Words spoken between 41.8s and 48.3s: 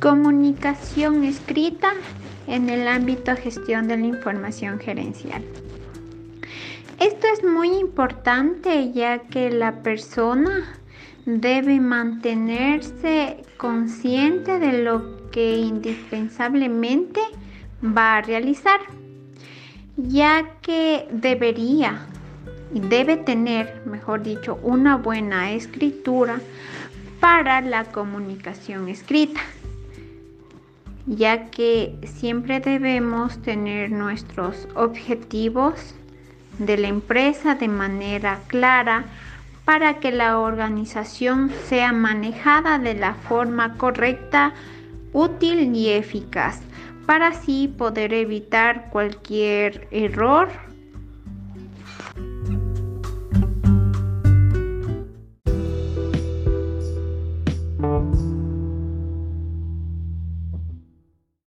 manejada de la forma correcta, útil y eficaz, para así poder